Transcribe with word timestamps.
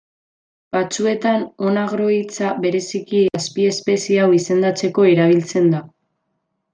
Batzuetan 0.75 1.43
onagro 1.71 2.07
hitza 2.15 2.49
bereziki 2.65 3.21
azpiespezie 3.41 4.21
hau 4.25 4.31
izendatzeko 4.39 5.05
erabiltzen 5.15 5.69
da. 5.75 5.83